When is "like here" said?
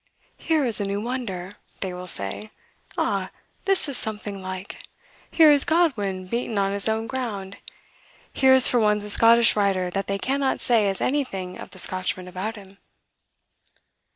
4.41-5.51